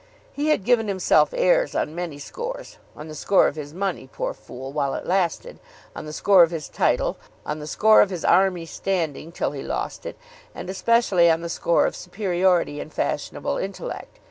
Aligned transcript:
He 0.33 0.47
had 0.47 0.63
given 0.63 0.87
himself 0.87 1.31
airs 1.31 1.75
on 1.75 1.93
many 1.93 2.17
scores; 2.17 2.79
on 2.95 3.07
the 3.07 3.13
score 3.13 3.45
of 3.47 3.55
his 3.55 3.71
money, 3.71 4.09
poor 4.11 4.33
fool, 4.33 4.73
while 4.73 4.95
it 4.95 5.05
lasted; 5.05 5.59
on 5.95 6.07
the 6.07 6.11
score 6.11 6.41
of 6.41 6.49
his 6.49 6.67
title; 6.67 7.17
on 7.45 7.59
the 7.59 7.67
score 7.67 8.01
of 8.01 8.09
his 8.09 8.25
army 8.25 8.65
standing 8.65 9.31
till 9.31 9.51
he 9.51 9.61
lost 9.61 10.07
it; 10.07 10.17
and 10.55 10.71
especially 10.71 11.29
on 11.29 11.41
the 11.41 11.49
score 11.49 11.85
of 11.85 11.95
superiority 11.95 12.79
in 12.79 12.89
fashionable 12.89 13.57
intellect. 13.59 14.17